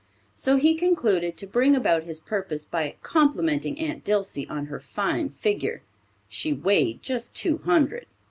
So 0.35 0.57
he 0.57 0.73
concluded 0.73 1.37
to 1.37 1.45
bring 1.45 1.75
about 1.75 2.05
his 2.05 2.19
purpose 2.19 2.65
by 2.65 2.95
complimenting 3.03 3.77
Aunt 3.77 4.03
Dilsey 4.03 4.49
on 4.49 4.65
her 4.65 4.79
fine 4.79 5.29
figure 5.29 5.83
(she 6.27 6.51
weighed 6.51 7.03
just 7.03 7.35
two 7.35 7.59
hundred!). 7.59 8.07